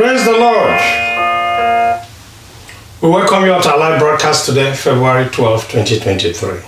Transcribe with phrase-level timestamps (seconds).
[0.00, 0.80] Praise the Lord.
[3.02, 6.60] We welcome you to our live broadcast today, February 12, 2023.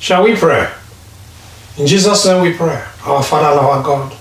[0.00, 0.68] Shall we pray?
[1.76, 2.84] In Jesus' name we pray.
[3.04, 4.12] Our Father and our God,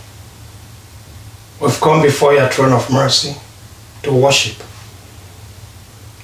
[1.59, 3.35] we've come before your throne of mercy
[4.03, 4.63] to worship,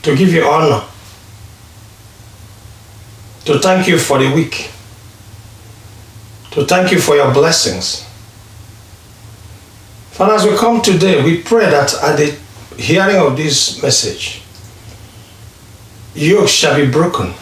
[0.03, 0.85] to give you honor,
[3.45, 4.69] to thank you for the week,
[6.51, 8.05] to thank you for your blessings.
[10.13, 12.37] Father, as we come today, we pray that at the
[12.77, 14.43] hearing of this message,
[16.13, 17.33] yoke shall be broken.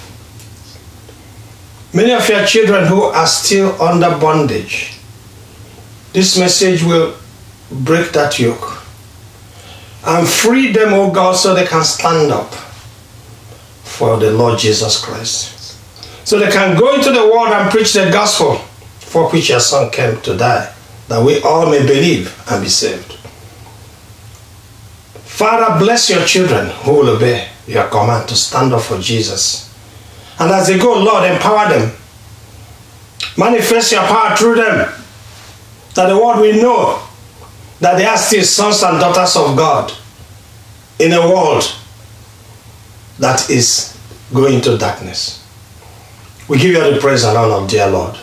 [1.94, 4.98] Many of your children who are still under bondage,
[6.14, 7.16] this message will
[7.70, 8.82] break that yoke
[10.06, 12.54] and free them, oh God, so they can stand up
[13.84, 15.78] for the Lord Jesus Christ.
[16.26, 18.56] So they can go into the world and preach the gospel
[19.00, 20.71] for which your son came to die,
[21.12, 23.12] that we all may believe and be saved.
[25.26, 29.76] Father, bless your children who will obey your command to stand up for Jesus.
[30.40, 31.92] And as they go, Lord, empower them.
[33.38, 34.90] Manifest your power through them.
[35.96, 37.04] That the world will know
[37.82, 39.92] that they are still sons and daughters of God
[40.98, 41.76] in a world
[43.20, 44.00] that is
[44.34, 45.46] going to darkness.
[46.48, 48.18] We give you all the praise and honor, dear Lord.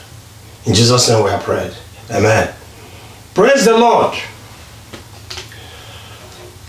[0.64, 1.74] In Jesus' name we have prayed.
[2.10, 2.54] Amen.
[3.38, 4.18] Praise the Lord.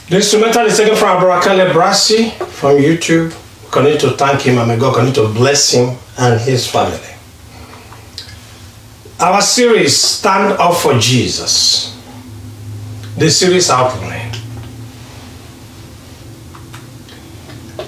[0.07, 3.33] The instrumental is taken from Abarakale Brasi from YouTube.
[3.63, 7.15] We continue to thank him and may God continue to bless him and his family.
[9.19, 11.97] Our series, Stand Up for Jesus.
[13.17, 14.31] The series outline.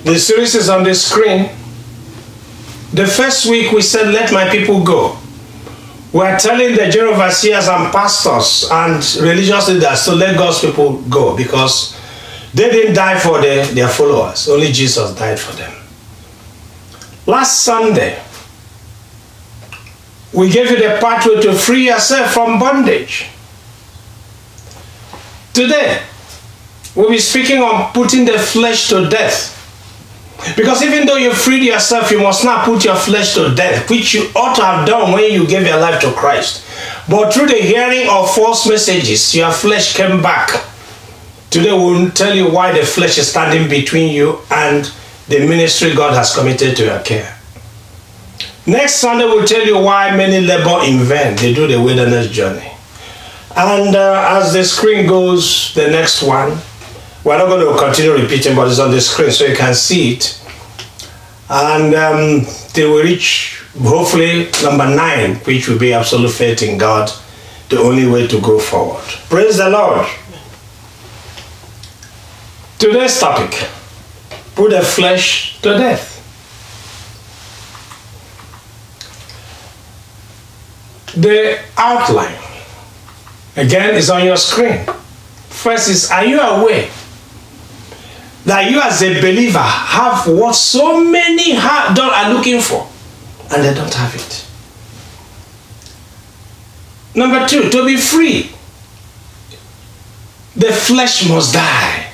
[0.06, 1.52] The series is on the screen.
[2.94, 5.21] The first week we said, Let my people go.
[6.14, 11.38] We're telling the general overseers and pastors and religious leaders to let God's people go
[11.38, 11.98] because
[12.54, 15.74] they didn't die for the, their followers, only Jesus died for them.
[17.26, 18.22] Last Sunday,
[20.34, 23.28] we gave you the pathway to free yourself from bondage.
[25.54, 26.02] Today,
[26.96, 29.51] we'll be speaking on putting the flesh to death.
[30.56, 34.14] Because even though you freed yourself, you must not put your flesh to death, which
[34.14, 36.66] you ought to have done when you gave your life to Christ.
[37.10, 40.66] But through the hearing of false messages, your flesh came back.
[41.50, 44.92] Today we'll tell you why the flesh is standing between you and
[45.28, 47.38] the ministry God has committed to your care.
[48.66, 51.36] Next Sunday we'll tell you why many labor in vain.
[51.36, 52.72] They do the wilderness journey.
[53.56, 56.58] And uh, as the screen goes, the next one,
[57.24, 60.14] we're not going to continue repeating, but it's on the screen so you can see
[60.14, 60.40] it.
[61.50, 67.12] And um, they will reach, hopefully, number nine, which will be absolute faith in God,
[67.70, 69.04] the only way to go forward.
[69.30, 70.08] Praise the Lord.
[72.80, 73.68] Today's topic
[74.56, 76.08] put the flesh to death.
[81.16, 82.40] The outline,
[83.58, 84.86] again, is on your screen.
[85.50, 86.90] First is Are you aware
[88.46, 92.88] that you, as a believer, have what so many have done are looking for
[93.54, 94.48] and they don't have it?
[97.14, 98.52] Number two, to be free,
[100.56, 102.12] the flesh must die.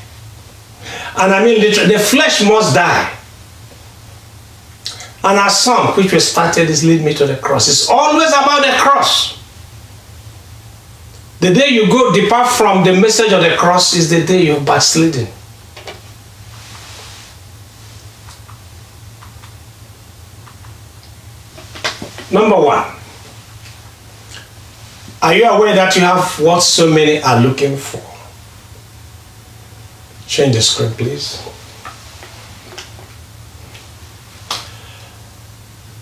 [1.17, 3.13] And I mean literally, the flesh must die.
[5.23, 7.67] And our song, which we started, is Lead Me to the Cross.
[7.67, 9.37] It's always about the cross.
[11.39, 14.61] The day you go depart from the message of the cross is the day you're
[14.61, 15.27] backsliding.
[22.29, 22.85] Number one,
[25.21, 28.01] are you aware that you have what so many are looking for?
[30.27, 31.41] Change the screen, please.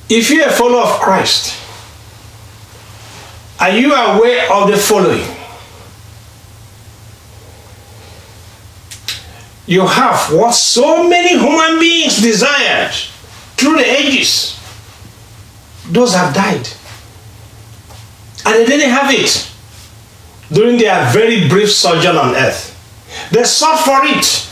[0.10, 1.58] If you're a follower of Christ,
[3.60, 5.26] are you aware of the following?
[9.68, 12.94] You have what so many human beings desired
[13.58, 14.55] through the ages.
[15.90, 16.68] Those have died.
[18.46, 19.52] And they didn't have it
[20.52, 22.72] during their very brief sojourn on earth.
[23.32, 24.50] They sought for it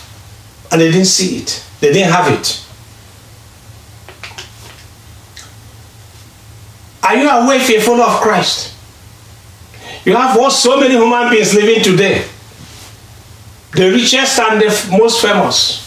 [0.71, 1.63] and they didn't see it.
[1.79, 2.59] They didn't have it.
[7.03, 8.73] Are you aware if you're a follower of Christ?
[10.05, 12.25] You have what so many human beings living today.
[13.73, 15.79] The richest and the most famous.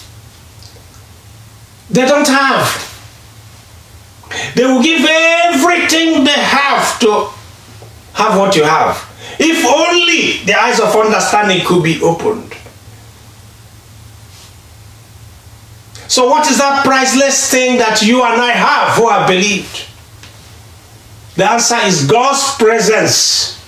[1.90, 2.95] They don't have.
[4.54, 7.30] They will give everything they have to
[8.14, 8.96] have what you have.
[9.38, 12.54] If only the eyes of understanding could be opened.
[16.08, 19.86] So, what is that priceless thing that you and I have who have believed?
[21.36, 23.60] The answer is God's presence.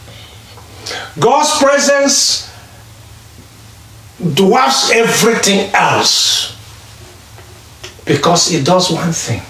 [1.18, 2.50] God's presence
[4.34, 6.56] dwarfs everything else
[8.06, 9.42] because it does one thing.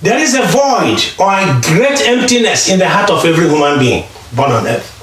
[0.00, 4.04] There is a void or a great emptiness in the heart of every human being
[4.34, 4.94] born on earth.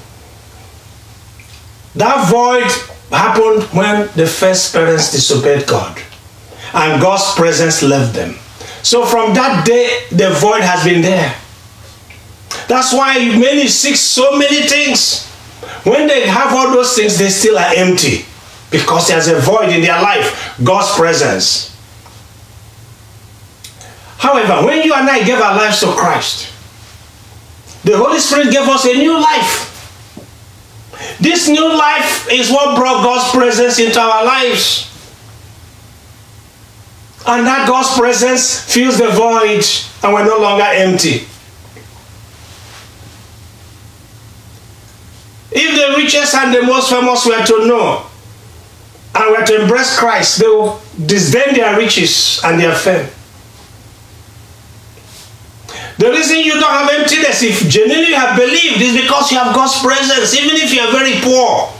[1.96, 2.70] That void
[3.12, 6.02] happened when the first parents disobeyed God
[6.74, 8.36] and God's presence left them.
[8.84, 11.36] So from that day, the void has been there.
[12.68, 15.28] That's why many seek so many things.
[15.84, 18.26] When they have all those things, they still are empty
[18.72, 21.75] because there's a void in their life God's presence.
[24.26, 26.52] However, when you and I gave our lives to Christ,
[27.84, 29.72] the Holy Spirit gave us a new life.
[31.22, 34.90] This new life is what brought God's presence into our lives.
[37.28, 39.64] And that God's presence fills the void,
[40.02, 41.28] and we're no longer empty.
[45.52, 48.08] If the richest and the most famous were to know
[49.14, 53.08] and were to embrace Christ, they will disdain their riches and their fame.
[55.98, 59.56] The reason you don't have emptiness, if genuinely you have believed, is because you have
[59.56, 61.72] God's presence, even if you are very poor.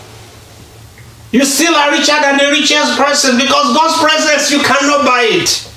[1.32, 5.70] You still are richer than the richest person because God's presence, you cannot buy it.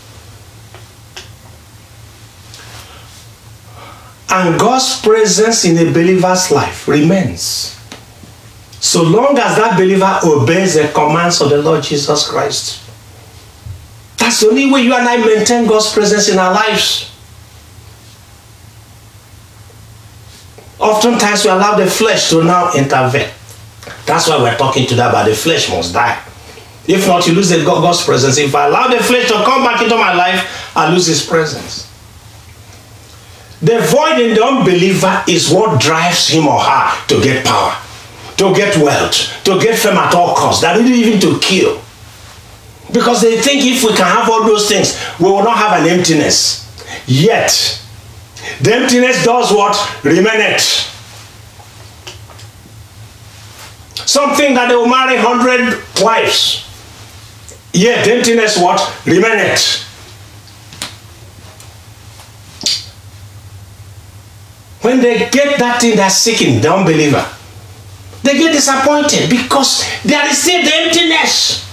[4.30, 7.74] And God's presence in a believer's life remains.
[8.78, 12.84] So long as that believer obeys the commands of the Lord Jesus Christ.
[14.18, 17.10] That's the only way you and I maintain God's presence in our lives.
[20.88, 23.28] Oftentimes we allow the flesh to now intervene.
[24.06, 26.18] That's why we're talking to that, but the flesh must die.
[26.86, 28.38] If not, you lose the God's presence.
[28.38, 31.86] If I allow the flesh to come back into my life, I lose his presence.
[33.60, 37.76] The void in the unbeliever is what drives him or her to get power,
[38.38, 41.80] to get wealth, to get fame at all costs, that even to kill.
[42.92, 45.88] Because they think if we can have all those things, we will not have an
[45.88, 46.64] emptiness.
[47.06, 47.82] Yet,
[48.60, 49.76] the emptiness does what?
[50.02, 50.94] Remaineth.
[54.06, 56.64] Something that they will marry 100 wives.
[57.72, 58.80] Yet, the emptiness what?
[59.04, 59.84] Remaineth.
[64.82, 67.26] When they get that thing they're seeking, the unbeliever,
[68.22, 71.66] they get disappointed because is still the emptiness.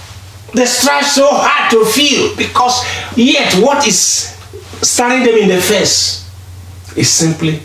[0.52, 2.84] They strive so hard to feel because
[3.16, 4.36] yet what is
[4.82, 6.25] staring them in the face
[6.96, 7.60] is simply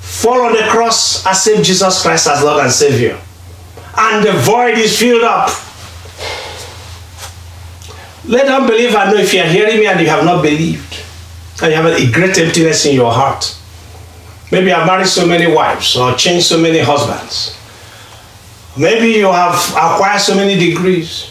[0.00, 3.18] fall on the cross, accept Jesus Christ as Lord and Savior.
[3.96, 5.50] And the void is filled up.
[8.26, 11.02] Let unbeliever know if you are hearing me and you have not believed,
[11.62, 13.56] and you have a great emptiness in your heart.
[14.52, 17.56] Maybe you have married so many wives or changed so many husbands.
[18.76, 21.30] Maybe you have acquired so many degrees.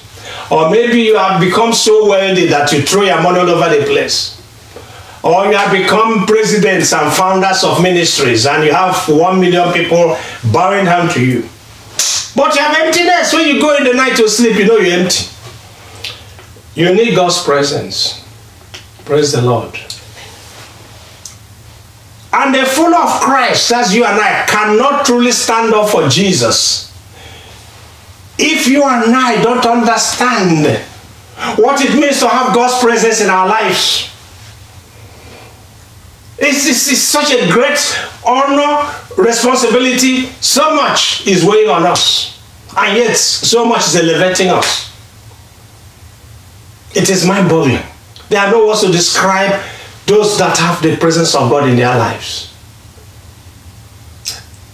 [0.51, 3.85] Or maybe you have become so wealthy that you throw your money all over the
[3.85, 4.38] place.
[5.21, 10.17] Or you have become presidents and founders of ministries and you have one million people
[10.53, 11.41] bowing down to you.
[12.35, 13.33] But you have emptiness.
[13.33, 15.25] When you go in the night to sleep, you know you're empty.
[16.75, 18.25] You need God's presence.
[19.03, 19.77] Praise the Lord.
[22.31, 26.89] And the full of Christ, as you and I, cannot truly stand up for Jesus
[28.39, 30.81] if you and I don't understand
[31.57, 34.09] what it means to have God's presence in our lives.
[36.41, 37.79] It's, it's, it's, such a great
[38.25, 40.27] honor, responsibility.
[40.41, 42.39] So much is weighing on us.
[42.77, 44.89] And yet, so much is elevating us.
[46.95, 47.81] It is mind boggling.
[48.29, 49.61] There are no words to describe
[50.05, 52.53] those that have the presence of God in their lives.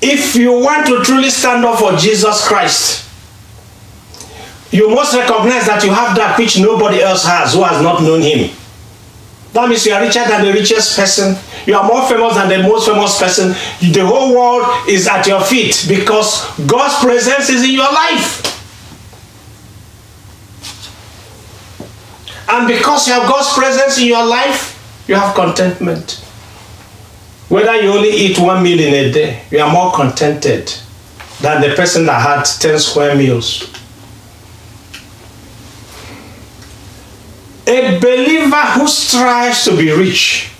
[0.01, 3.09] If you want to truly stand up for Jesus Christ,
[4.71, 8.21] you must recognize that you have that which nobody else has who has not known
[8.21, 8.55] him.
[9.55, 11.33] That means you are richer than the richest person.
[11.65, 13.55] You are more famous than the most famous person.
[13.79, 18.51] The whole world is at your feet because God's presence is in your life.
[22.49, 24.75] And because you have God's presence in your life,
[25.07, 26.21] you have contentment.
[27.47, 30.67] Whether you only eat one meal in a day, you are more contented
[31.39, 33.71] than the person that had 10 square meals.
[37.67, 40.51] A believer who strives to be rich,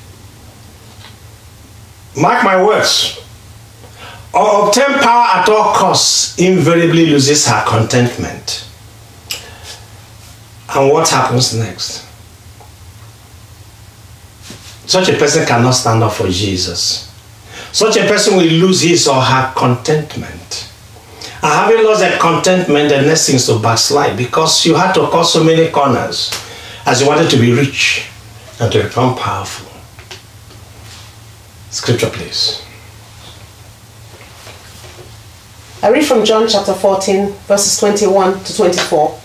[2.17, 3.19] mark my words,
[4.33, 8.67] or obtain power at all costs, invariably loses her contentment.
[10.73, 12.03] And what happens next?
[14.87, 17.11] Such a person cannot stand up for Jesus.
[17.71, 20.71] Such a person will lose his or her contentment.
[21.43, 25.09] And having lost that contentment, the next thing is to backslide because you had to
[25.11, 26.31] cut so many corners
[26.85, 28.07] as you wanted to be rich
[28.59, 29.71] and to become powerful.
[31.71, 32.61] Scripture, please.
[35.83, 39.19] I read from John chapter 14, verses 21 to 24.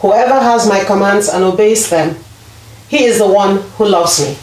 [0.00, 2.16] Whoever has my commands and obeys them,
[2.88, 4.36] he is the one who loves me.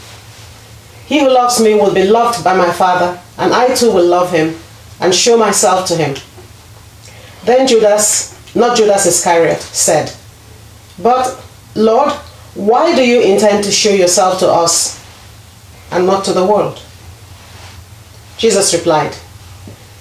[1.06, 4.32] He who loves me will be loved by my Father, and I too will love
[4.32, 4.56] him
[5.00, 6.16] and show myself to him.
[7.44, 10.12] Then Judas, not Judas Iscariot, said,
[11.00, 11.43] But,
[11.74, 12.12] Lord,
[12.54, 15.04] why do you intend to show yourself to us
[15.90, 16.80] and not to the world?
[18.38, 19.12] Jesus replied,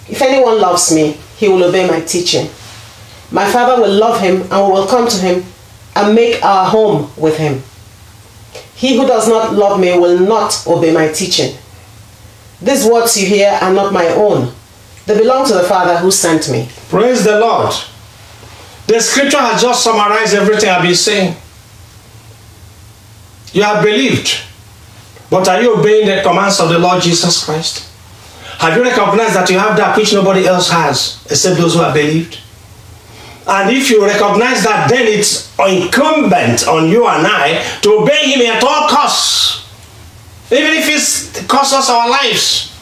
[0.08, 2.50] If anyone loves me, he will obey my teaching.
[3.32, 5.44] My Father will love him and we will come to him
[5.96, 7.64] and make our home with him.
[8.76, 11.56] He who does not love me will not obey my teaching.
[12.62, 14.54] These words you hear are not my own.
[15.06, 16.70] They belong to the Father who sent me.
[16.90, 17.74] Praise the Lord.
[18.88, 21.36] The scripture has just summarized everything I've been saying.
[23.54, 24.42] You have believed,
[25.30, 27.90] but are you obeying the commands of the Lord Jesus Christ?
[28.58, 31.94] Have you recognized that you have that which nobody else has except those who have
[31.94, 32.40] believed?
[33.46, 38.42] And if you recognize that, then it's incumbent on you and I to obey Him
[38.48, 39.70] at all costs.
[40.52, 42.73] Even if it costs us our lives.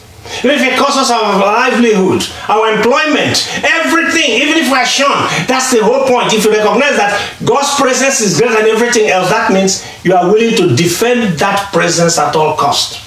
[0.44, 5.70] Even if it costs us our livelihood, our employment, everything, even if we're shunned, that's
[5.70, 6.32] the whole point.
[6.32, 7.14] If you recognize that
[7.44, 11.72] God's presence is greater than everything else, that means you are willing to defend that
[11.72, 13.00] presence at all cost.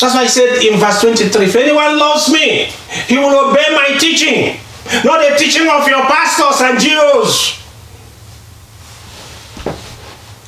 [0.00, 2.64] That's why I said in verse 23 if anyone loves me,
[3.06, 4.60] he will obey my teaching,
[5.04, 7.63] not the teaching of your pastors and Jews.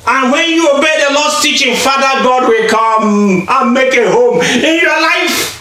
[0.07, 4.41] And when you obey the Lord's teaching, Father God will come and make a home
[4.41, 5.53] in your life.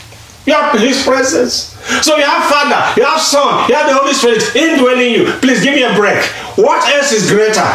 [0.47, 1.75] You have His presence.
[2.03, 5.33] So you have Father, you have Son, you have the Holy Spirit indwelling you.
[5.43, 6.23] Please give me a break.
[6.55, 7.67] What else is greater?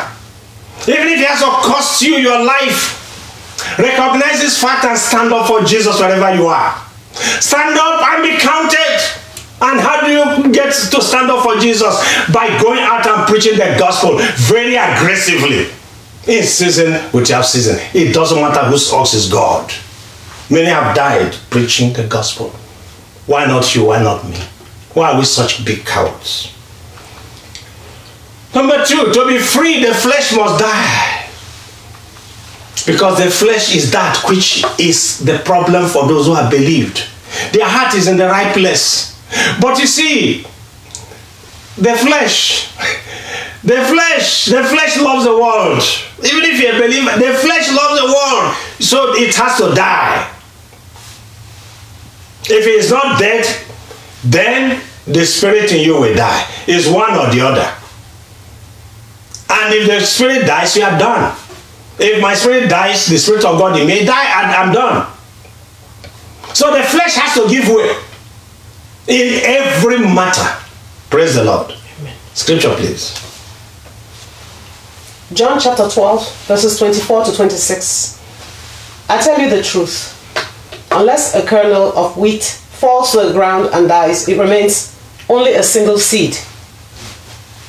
[0.87, 2.97] Even if it has to cost you your life,
[3.77, 6.75] recognize this fact and stand up for Jesus wherever you are.
[7.13, 8.99] Stand up and be counted.
[9.61, 11.99] And how do you get to stand up for Jesus?
[12.33, 15.69] By going out and preaching the gospel very aggressively.
[16.27, 17.79] In season, without season.
[17.93, 19.71] It doesn't matter whose ox is God.
[20.49, 22.49] Many have died preaching the gospel.
[23.25, 23.85] Why not you?
[23.85, 24.37] Why not me?
[24.93, 26.53] Why are we such big cowards?
[28.53, 31.29] Number two, to be free, the flesh must die.
[32.85, 37.07] Because the flesh is that which is the problem for those who have believed.
[37.53, 39.17] Their heart is in the right place.
[39.61, 40.45] But you see,
[41.77, 42.73] the flesh,
[43.63, 45.83] the flesh, the flesh loves the world.
[46.23, 48.55] Even if you're a believer, the flesh loves the world.
[48.79, 50.27] So it has to die.
[52.45, 53.45] If it is not dead,
[54.23, 56.47] then the spirit in you will die.
[56.67, 57.77] It's one or the other.
[59.49, 61.37] And if the spirit dies, you are done.
[61.99, 65.07] If my spirit dies, the spirit of God in me die, and I'm done.
[66.55, 67.95] So the flesh has to give way
[69.07, 70.59] in every matter.
[71.09, 71.75] Praise the Lord.
[71.99, 72.15] Amen.
[72.33, 73.30] Scripture, please.
[75.33, 78.19] John chapter 12, verses 24 to 26.
[79.07, 80.17] I tell you the truth.
[80.91, 84.93] Unless a kernel of wheat falls to the ground and dies, it remains
[85.29, 86.37] only a single seed.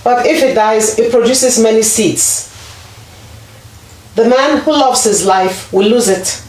[0.03, 2.49] But if it dies, it produces many seeds.
[4.17, 6.43] The man who loves his life will lose it,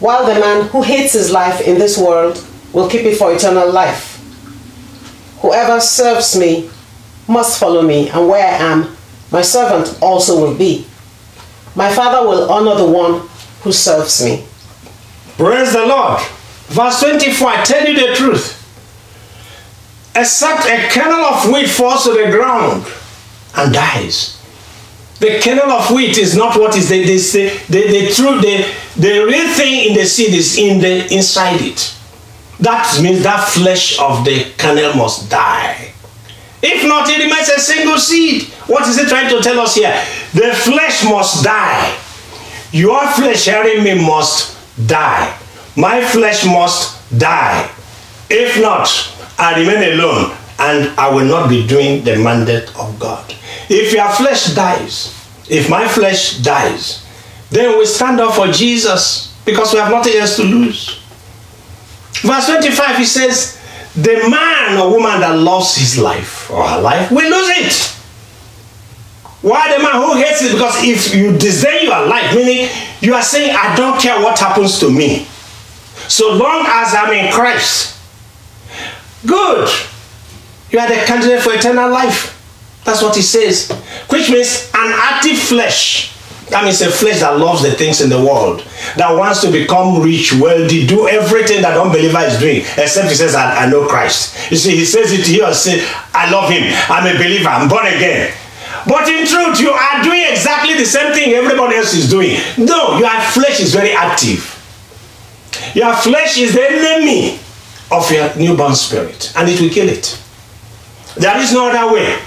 [0.00, 3.70] while the man who hates his life in this world will keep it for eternal
[3.70, 4.12] life.
[5.40, 6.70] Whoever serves me
[7.28, 8.93] must follow me, and where I am,
[9.34, 10.86] my servant also will be.
[11.74, 13.26] My Father will honor the one
[13.62, 14.44] who serves me.
[15.36, 16.20] Praise the Lord.
[16.68, 18.60] Verse 24 I tell you the truth.
[20.14, 22.86] Except a kernel of wheat falls to the ground
[23.56, 24.40] and dies.
[25.18, 27.18] The kernel of wheat is not what is the, the,
[27.68, 31.92] the, the true, the, the real thing in the seed is in the inside it.
[32.60, 35.92] That means that flesh of the kernel must die.
[36.62, 38.53] If not, it remains a single seed.
[38.66, 39.92] What is it trying to tell us here?
[40.32, 41.96] The flesh must die.
[42.72, 44.56] Your flesh hearing me must
[44.88, 45.36] die.
[45.76, 47.70] My flesh must die.
[48.30, 48.88] If not,
[49.38, 53.24] I remain alone and I will not be doing the mandate of God.
[53.68, 55.12] If your flesh dies,
[55.48, 57.04] if my flesh dies,
[57.50, 61.00] then we stand up for Jesus because we have nothing else to lose.
[62.22, 63.60] Verse 25, he says,
[63.94, 67.93] The man or woman that loves his life or her life will lose it.
[69.44, 70.52] Why the man who hates it?
[70.52, 72.66] Because if you disdain your life, meaning
[73.00, 75.26] you are saying, I don't care what happens to me.
[76.08, 78.00] So long as I'm in Christ,
[79.26, 79.68] good.
[80.70, 82.32] You are the candidate for eternal life.
[82.84, 83.70] That's what he says.
[84.08, 86.16] Which means an active flesh.
[86.48, 90.00] That means a flesh that loves the things in the world, that wants to become
[90.00, 94.50] rich, wealthy, do everything that unbeliever is doing, except he says, I, I know Christ.
[94.50, 97.86] You see, he says it here, say, I love him, I'm a believer, I'm born
[97.86, 98.34] again.
[98.86, 102.36] But in truth, you are doing exactly the same thing everybody else is doing.
[102.58, 104.50] No, your flesh is very active.
[105.74, 107.38] Your flesh is the enemy
[107.90, 110.20] of your newborn spirit, and it will kill it.
[111.16, 112.18] There is no other way.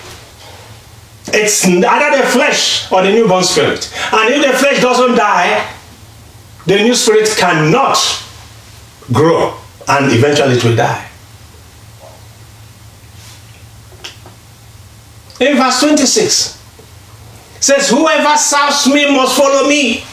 [1.34, 3.94] It's either the flesh or the newborn spirit.
[4.14, 5.74] And if the flesh doesn't die,
[6.66, 7.98] the new spirit cannot
[9.12, 11.07] grow and eventually it will die.
[15.39, 16.58] In verse 26
[17.60, 20.03] says, Whoever serves me must follow me.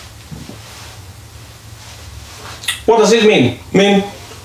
[2.87, 3.59] What does it mean?
[3.73, 4.03] I mean,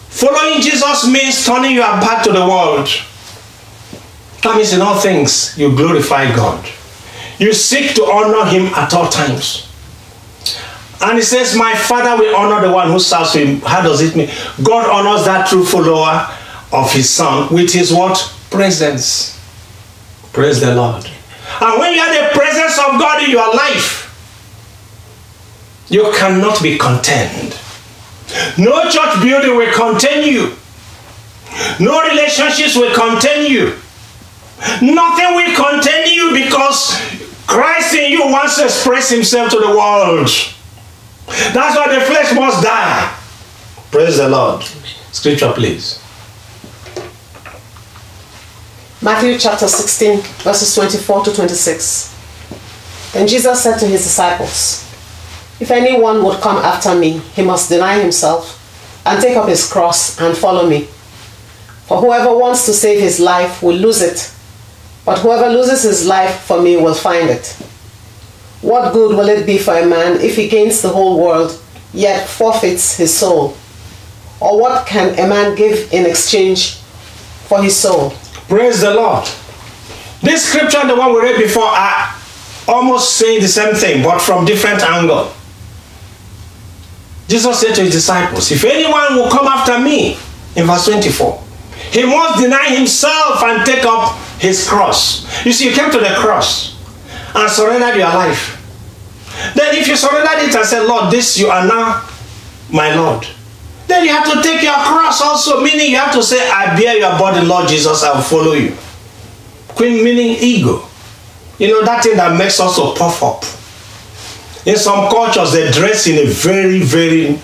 [0.09, 2.88] following Jesus means turning your back to the world.
[4.43, 6.65] That means in all things you glorify God.
[7.38, 9.67] You seek to honor Him at all times.
[11.01, 13.59] And He says, My Father will honor the one who serves Him.
[13.62, 14.29] How does it mean?
[14.63, 16.27] God honors that true follower
[16.71, 18.17] of His Son with His what?
[18.50, 19.38] Presence.
[20.33, 21.05] Praise the Lord.
[21.62, 24.05] And when you have the presence of God in your life,
[25.89, 27.59] you cannot be content.
[28.57, 30.55] No church building will contain you.
[31.79, 33.75] No relationships will contain you.
[34.81, 36.95] Nothing will contain you because
[37.48, 40.29] Christ in you wants to express himself to the world.
[41.27, 43.15] That's why the flesh must die.
[43.91, 44.63] Praise the Lord.
[45.12, 46.00] Scripture, please.
[49.01, 53.13] Matthew chapter 16, verses 24 to 26.
[53.13, 54.83] Then Jesus said to his disciples,
[55.62, 58.57] If anyone would come after me, he must deny himself
[59.05, 60.81] and take up his cross and follow me.
[61.88, 64.33] For whoever wants to save his life will lose it,
[65.05, 67.47] but whoever loses his life for me will find it.
[68.62, 71.57] What good will it be for a man if he gains the whole world,
[71.93, 73.55] yet forfeits his soul?
[74.41, 76.75] Or what can a man give in exchange
[77.47, 78.13] for his soul?
[78.49, 79.25] Praise the Lord.
[80.21, 82.15] This scripture and the one we read before are
[82.67, 85.31] almost saying the same thing, but from different angle.
[87.27, 90.17] Jesus said to his disciples, If anyone will come after me,
[90.55, 91.43] in verse 24,
[91.91, 95.45] he must deny himself and take up his cross.
[95.45, 96.75] You see, you came to the cross
[97.35, 98.55] and surrendered your life.
[99.55, 102.03] Then, if you surrendered it and said, Lord, this you are now
[102.71, 103.27] my Lord,
[103.89, 106.97] then you have to take your cross also, meaning you have to say, I bear
[106.97, 108.75] your body, Lord Jesus, I will follow you.
[109.69, 110.86] Queen meaning ego.
[111.58, 113.43] You know, that thing that makes us to puff up.
[114.65, 117.39] In some cultures, they dress in a very, very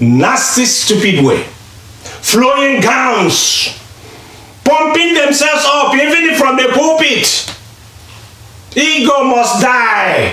[0.00, 1.42] nasty, stupid way.
[2.02, 3.78] Flowing gowns,
[4.64, 7.56] pumping themselves up, even from the pulpit.
[8.76, 10.32] Ego must die,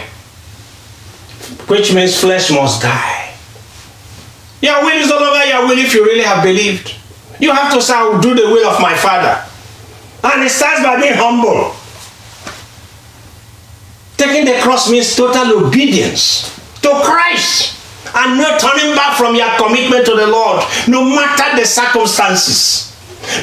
[1.67, 3.16] which means flesh must die.
[4.61, 6.95] Your will is all over your will if you really have believed.
[7.39, 9.43] You have to say, I will do the will of my Father.
[10.23, 11.75] And it starts by being humble.
[14.17, 16.49] Taking the cross means total obedience
[16.81, 17.77] to Christ
[18.15, 22.95] and not turning back from your commitment to the Lord, no matter the circumstances.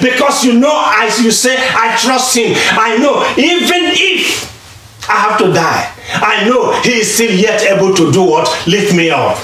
[0.02, 2.54] Because you know, as you say, I trust Him.
[2.72, 4.50] I know, even if
[5.08, 8.48] I have to die, I know He is still yet able to do what?
[8.66, 9.38] Lift me up.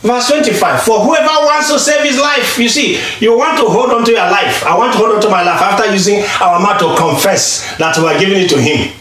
[0.00, 3.90] Verse 25 For whoever wants to save his life, you see, you want to hold
[3.90, 4.64] on to your life.
[4.64, 7.96] I want to hold on to my life after using our mouth to confess that
[7.98, 8.94] we are giving it to Him.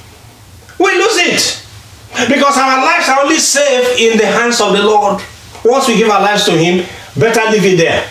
[0.79, 1.63] We lose it
[2.29, 5.21] because our lives are only safe in the hands of the Lord.
[5.63, 6.85] Once we give our lives to Him,
[7.17, 8.09] better leave it there.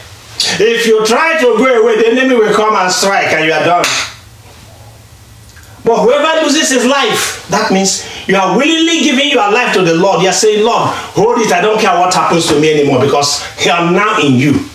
[0.60, 3.64] If you try to go away, the enemy will come and strike and you are
[3.64, 3.84] done.
[5.86, 9.94] But whoever loses his life, that means you are willingly giving your life to the
[9.94, 10.20] Lord.
[10.20, 11.52] You are saying, Lord, hold it.
[11.52, 14.66] I don't care what happens to me anymore because I am now in you.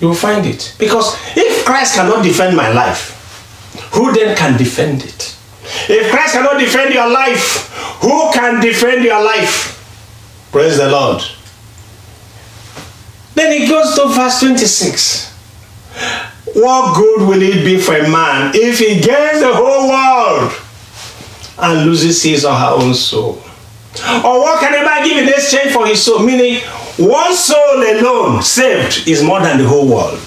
[0.00, 0.76] You will find it.
[0.78, 3.16] Because if Christ cannot defend my life,
[3.94, 5.34] who then can defend it?
[5.88, 7.72] If Christ cannot defend your life,
[8.02, 9.78] who can defend your life?
[10.52, 11.22] Praise the Lord.
[13.34, 15.32] Then he goes to verse 26.
[16.54, 20.52] What good will it be for a man if he gains the whole world
[21.58, 23.42] and loses his or her own soul?
[24.24, 26.20] Or what can a man give in exchange for his soul?
[26.20, 26.60] Meaning,
[26.98, 30.18] one soul alone saved is more than the whole world.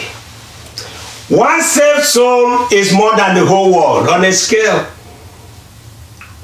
[1.29, 4.83] One saved soul is more than the whole world on a scale.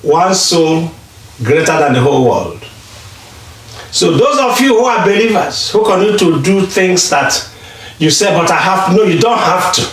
[0.01, 0.91] One soul
[1.43, 2.63] greater than the whole world.
[3.91, 7.50] So those of you who are believers, who continue to do things that
[8.01, 9.87] you say, but I have no, you don't have to.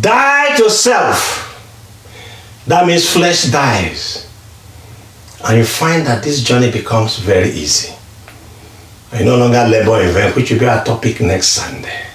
[0.00, 1.42] Die to self.
[2.66, 4.26] That means flesh dies.
[5.46, 7.94] And you find that this journey becomes very easy.
[9.12, 12.06] You no longer labor in vain, which will be our topic next Sunday.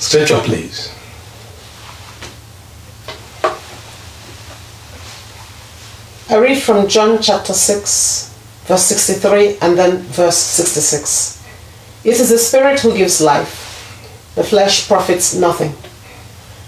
[0.00, 0.92] Scripture, please.
[6.28, 11.41] I read from John chapter 6, verse 63, and then verse 66.
[12.04, 15.72] It is the Spirit who gives life, the flesh profits nothing.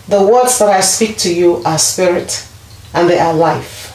[0.07, 2.47] The words that I speak to you are spirit,
[2.93, 3.91] and they are life.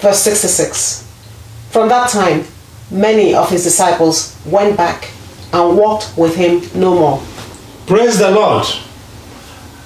[0.00, 1.06] Verse 66.
[1.70, 2.44] From that time,
[2.90, 5.10] many of his disciples went back
[5.52, 7.22] and walked with him no more.
[7.86, 8.66] Praise the Lord.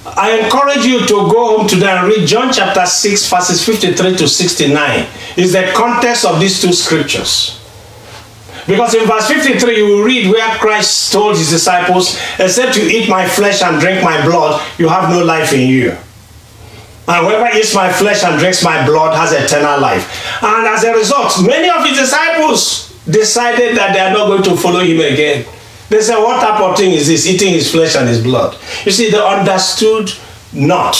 [0.05, 4.27] I encourage you to go home today and read John chapter 6, verses 53 to
[4.27, 5.07] 69.
[5.37, 7.60] Is the context of these two scriptures.
[8.67, 13.09] Because in verse 53, you will read where Christ told his disciples, Except you eat
[13.09, 15.97] my flesh and drink my blood, you have no life in you.
[17.07, 20.43] And whoever eats my flesh and drinks my blood has eternal life.
[20.43, 24.55] And as a result, many of his disciples decided that they are not going to
[24.55, 25.45] follow him again.
[25.89, 27.27] They said, What type of thing is this?
[27.27, 28.57] Eating his flesh and his blood.
[28.85, 30.11] You see, they understood
[30.53, 30.95] not.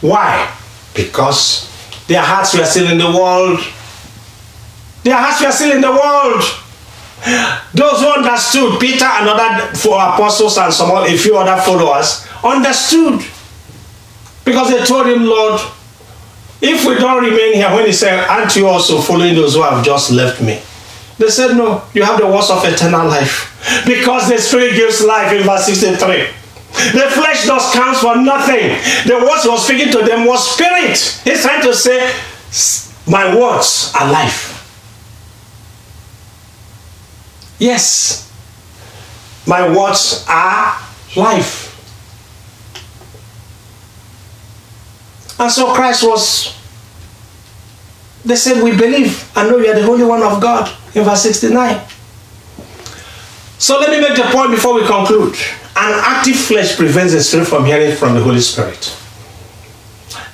[0.00, 0.52] Why?
[0.94, 1.68] Because
[2.08, 3.60] their hearts were still in the world.
[5.04, 6.42] Their hearts were still in the world.
[7.74, 13.20] Those who understood, Peter and other four apostles and some a few other followers, understood.
[14.44, 15.60] Because they told him, Lord,
[16.60, 19.84] if we don't remain here, when he said, Aren't you also following those who have
[19.84, 20.60] just left me?
[21.18, 23.84] They said, No, you have the words of eternal life.
[23.86, 26.28] Because the Spirit gives life in verse 63.
[26.92, 28.76] The flesh does count for nothing.
[29.06, 31.20] The words was speaking to them was spirit.
[31.24, 32.12] He's trying to say,
[33.06, 34.47] My words are life.
[37.58, 38.30] Yes,
[39.46, 40.78] my words are
[41.16, 41.68] life.
[45.40, 46.56] And so Christ was,
[48.24, 51.22] they said, We believe and know you are the Holy One of God in verse
[51.22, 51.80] 69.
[53.58, 55.34] So let me make the point before we conclude.
[55.76, 58.96] An active flesh prevents the spirit from hearing from the Holy Spirit.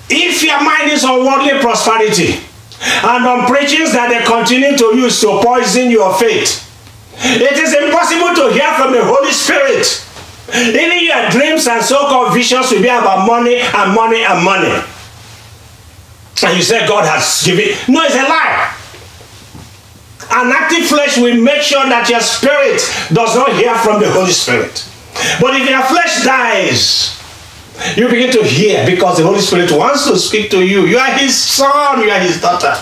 [0.09, 2.41] If your mind is on worldly prosperity
[2.81, 6.61] and on preachings that they continue to use to poison your faith,
[7.19, 9.87] it is impossible to hear from the Holy Spirit.
[10.53, 14.73] Even your dreams and so-called visions will be about money and money and money.
[16.43, 17.73] And you say God has given.
[17.89, 18.75] No, it's a lie.
[20.31, 22.81] An active flesh will make sure that your spirit
[23.13, 24.85] does not hear from the Holy Spirit.
[25.41, 27.21] But if your flesh dies,
[27.97, 30.87] you begin to hear because the Holy Spirit wants to speak to you.
[30.87, 32.75] You are His son, you are His daughter.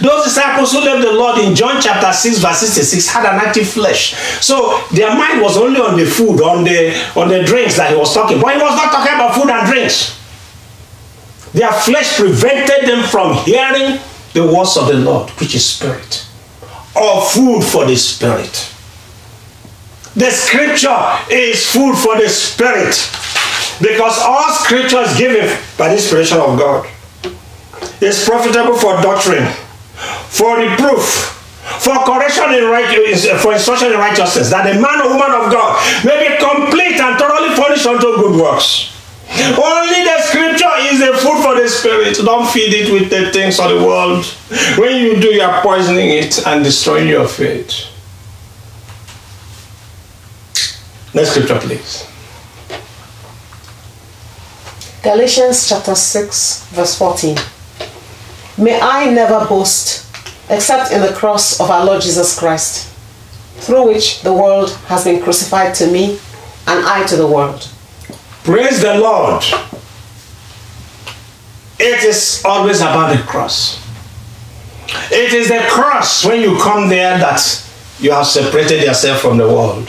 [0.00, 3.68] Those disciples who left the Lord in John chapter 6, verse 66 had an active
[3.68, 4.14] flesh.
[4.40, 7.96] So their mind was only on the food, on the on the drinks that he
[7.96, 8.40] was talking.
[8.40, 10.18] But he was not talking about food and drinks.
[11.52, 14.00] Their flesh prevented them from hearing
[14.32, 16.26] the words of the Lord, which is spirit,
[16.96, 18.72] or food for the spirit.
[20.14, 22.94] The scripture is food for the spirit
[23.80, 26.86] because all scripture is given by the inspiration of God.
[28.00, 29.50] It's profitable for doctrine,
[30.28, 31.38] for reproof,
[31.80, 32.88] for correction in right,
[33.40, 37.18] for instruction in righteousness, that the man or woman of God may be complete and
[37.18, 38.90] thoroughly furnished unto good works.
[39.32, 42.16] Only the scripture is the food for the spirit.
[42.16, 44.24] Don't feed it with the things of the world.
[44.76, 47.86] When you do, you are poisoning it and destroying your faith.
[51.14, 52.06] Next scripture, please.
[55.02, 57.36] Galatians chapter 6, verse 14.
[58.58, 60.06] May I never boast
[60.50, 62.88] except in the cross of our Lord Jesus Christ,
[63.56, 66.18] through which the world has been crucified to me
[66.66, 67.68] and I to the world.
[68.44, 69.42] Praise the Lord.
[71.78, 73.80] It is always about the cross.
[75.10, 77.40] It is the cross when you come there that
[77.98, 79.88] you have separated yourself from the world.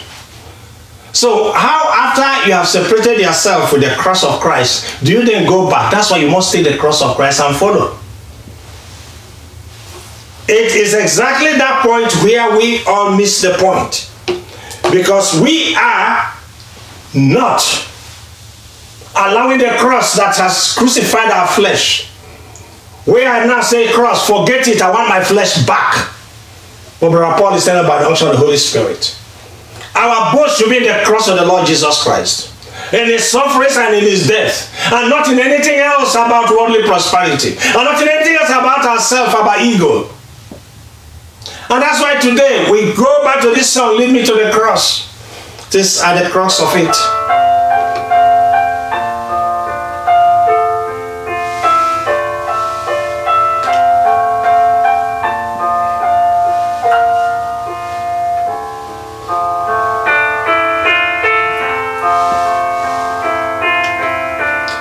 [1.11, 5.47] So, how after you have separated yourself with the cross of Christ, do you then
[5.47, 5.91] go back?
[5.91, 7.99] That's why you must take the cross of Christ and follow.
[10.47, 14.09] It is exactly that point where we all miss the point.
[14.91, 16.33] Because we are
[17.15, 17.61] not
[19.15, 22.09] allowing the cross that has crucified our flesh.
[23.05, 26.09] We are now saying, Cross, forget it, I want my flesh back.
[26.99, 29.17] But Brother Paul is telling about the unction of the Holy Spirit.
[29.95, 32.49] Our boast should be in the cross of the Lord Jesus Christ.
[32.93, 34.71] In his sufferings and in his death.
[34.91, 37.55] And not in anything else about worldly prosperity.
[37.57, 40.09] And not in anything else about ourselves, about ego.
[41.73, 45.09] And that's why today we go back to this song, Lead Me to the Cross.
[45.71, 46.93] This at the cross of it.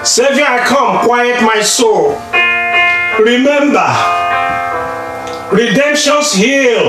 [0.04, 2.20] Savior, I come, quiet my soul.
[3.18, 4.11] Remember,
[5.52, 6.88] redemption's hill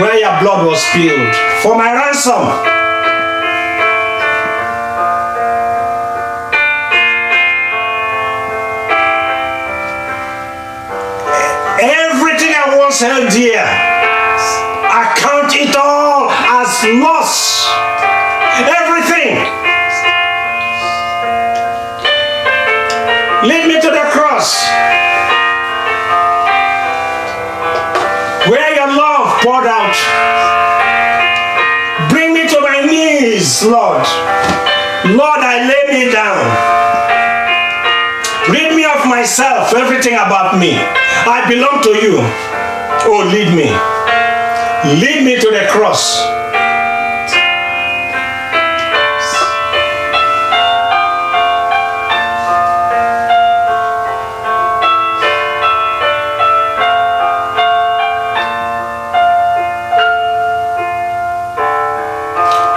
[0.00, 2.42] where your blood was spilled for my ransom.
[11.80, 17.93] Everything I once held dear, I count it all as loss.
[33.64, 34.04] Lord.
[35.16, 36.44] Lord, I lay me down.
[38.52, 40.76] Rid me of myself, everything about me.
[40.76, 42.18] I belong to you.
[43.08, 43.72] Oh, lead me.
[45.00, 46.20] Lead me to the cross.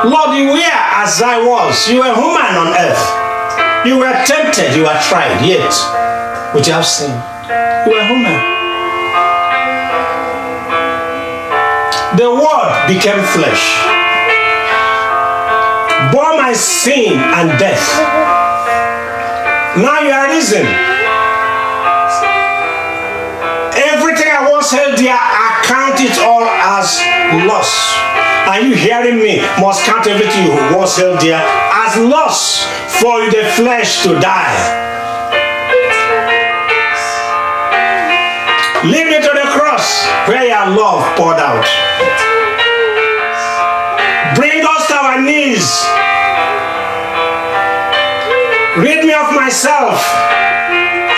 [0.06, 0.58] Lord, you were
[0.98, 1.88] as I was.
[1.88, 3.06] You were human on earth.
[3.86, 5.70] You were tempted, you were tried, yet
[6.54, 7.14] would you have sin.
[7.86, 8.42] You were human.
[12.18, 13.78] The word became flesh,
[16.12, 17.86] bore my sin and death.
[19.78, 20.66] Now you are risen.
[23.78, 27.16] Everything I once held dear, I count it all as
[27.48, 27.96] loss.
[28.48, 29.42] Are you hearing me?
[29.60, 32.63] Must count everything you once held dear as loss
[33.02, 34.56] for the flesh to die.
[38.86, 41.66] Lead me to the cross where your love poured out.
[44.36, 45.84] Bring us to our knees.
[48.78, 50.00] Rid me of myself.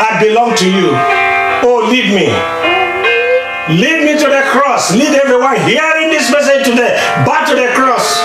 [0.02, 0.92] I belong to you.
[1.62, 2.59] Oh, lead me.
[3.70, 4.92] Lead me to the cross.
[4.96, 8.18] Lead everyone hearing this message today back to the cross.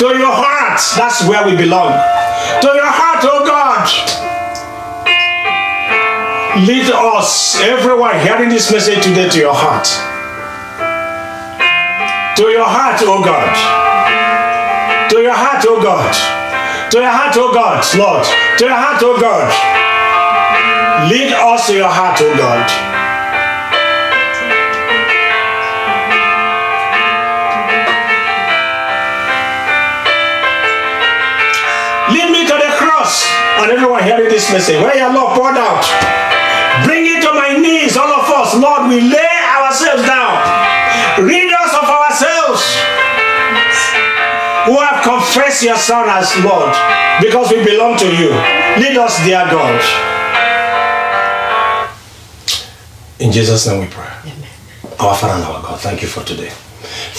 [0.00, 0.80] To your heart.
[0.96, 1.92] That's where we belong.
[2.62, 3.84] To your heart, oh God.
[6.66, 9.84] Lead us, everyone hearing this message today, to your heart.
[12.38, 15.10] To your heart, oh God.
[15.10, 16.14] To your heart, oh God.
[16.92, 18.24] To your heart, oh God, Lord.
[18.58, 19.89] To your heart, oh God.
[21.08, 22.68] Lead us to your heart, oh God.
[32.12, 33.24] Lead me to the cross.
[33.64, 35.88] And everyone hearing this message, where your love poured out.
[36.84, 38.54] Bring it to my knees, all of us.
[38.60, 40.36] Lord, we lay ourselves down.
[41.24, 42.60] Rid us of ourselves
[44.68, 46.76] who have confessed your Son as Lord
[47.22, 48.30] because we belong to you.
[48.76, 50.19] Lead us, dear God.
[53.20, 54.08] In Jesus' name we pray.
[54.24, 54.48] Amen.
[54.98, 56.48] Our Father and our God, thank you for today.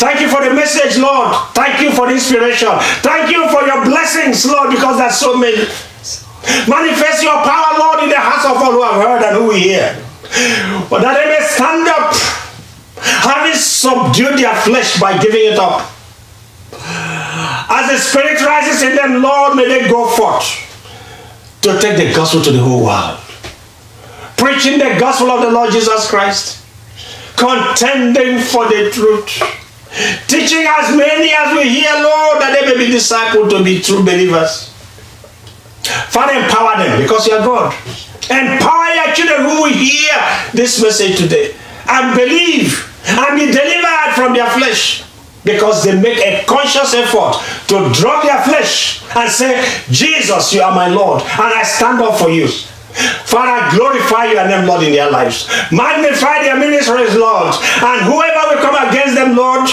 [0.02, 1.30] Thank you for the message, Lord.
[1.54, 2.74] Thank you for the inspiration.
[3.06, 5.62] Thank you for your blessings, Lord, because there's so many.
[6.66, 9.94] Manifest your power, Lord, in the hearts of all who have heard and who hear.
[10.90, 12.18] But that they may stand up,
[13.22, 15.86] having subdued their flesh by giving it up.
[17.70, 20.50] As the Spirit rises in them, Lord, may they go forth
[21.62, 23.21] to take the gospel to the whole world.
[24.42, 26.66] Preaching the gospel of the Lord Jesus Christ,
[27.38, 29.30] contending for the truth,
[30.28, 34.02] teaching as many as we hear, Lord, that they may be discipled to be true
[34.04, 34.74] believers.
[36.10, 37.72] Father, empower them because you are God.
[38.32, 40.18] Empower your children who will hear
[40.54, 41.54] this message today
[41.88, 45.04] and believe and be delivered from their flesh
[45.44, 50.74] because they make a conscious effort to drop their flesh and say, Jesus, you are
[50.74, 52.48] my Lord, and I stand up for you.
[53.26, 55.48] Father, glorify your name, Lord, in their lives.
[55.72, 57.56] Magnify their ministries, Lord.
[57.82, 59.70] And whoever will come against them, Lord,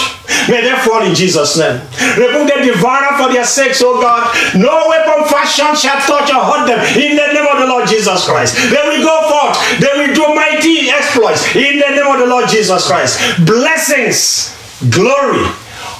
[0.47, 1.81] may they fall in Jesus' name.
[2.15, 4.31] Remove the devourer for their sakes, oh God.
[4.55, 8.25] No weapon fashioned shall touch or hurt them in the name of the Lord Jesus
[8.25, 8.55] Christ.
[8.55, 9.59] They will go forth.
[9.79, 13.19] They will do mighty exploits in the name of the Lord Jesus Christ.
[13.45, 14.55] Blessings,
[14.89, 15.45] glory,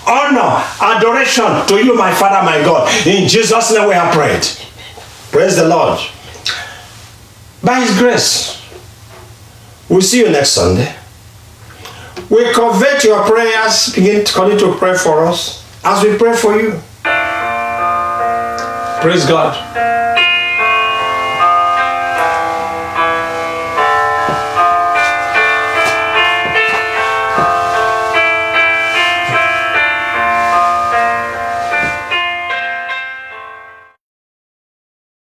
[0.07, 2.87] honor, adoration to you, my Father, my God.
[3.05, 4.47] In Jesus' name we have prayed.
[5.31, 5.99] Praise the Lord.
[7.63, 8.61] By His grace,
[9.89, 10.95] we'll see you next Sunday.
[12.29, 13.93] We covet your prayers.
[13.93, 16.79] Begin to continue to pray for us as we pray for you.
[19.01, 19.55] Praise God.